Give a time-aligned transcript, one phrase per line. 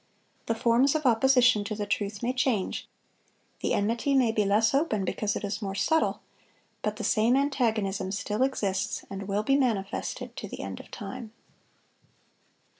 [0.47, 2.87] The forms of opposition to the truth may change,
[3.59, 6.21] the enmity may be less open because it is more subtle;
[6.81, 11.33] but the same antagonism still exists, and will be manifested to the end of time.